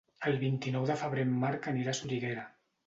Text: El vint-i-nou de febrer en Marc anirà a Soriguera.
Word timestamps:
El 0.29 0.37
vint-i-nou 0.43 0.89
de 0.91 0.95
febrer 1.03 1.27
en 1.29 1.37
Marc 1.45 1.71
anirà 1.75 1.95
a 1.97 2.01
Soriguera. 2.03 2.53